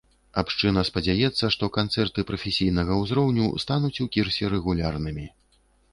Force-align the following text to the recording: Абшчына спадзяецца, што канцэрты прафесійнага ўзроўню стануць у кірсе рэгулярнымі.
Абшчына 0.41 0.81
спадзяецца, 0.87 1.49
што 1.57 1.69
канцэрты 1.77 2.25
прафесійнага 2.31 2.97
ўзроўню 3.03 3.45
стануць 3.65 3.95
у 4.07 4.11
кірсе 4.17 4.53
рэгулярнымі. 4.55 5.25